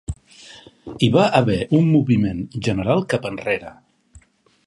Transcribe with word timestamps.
Hi 1.01 1.09
va 1.15 1.25
haver 1.39 1.57
un 1.81 1.85
moviment 1.97 2.41
general 2.71 3.05
cap 3.13 3.31
enrere. 3.33 3.75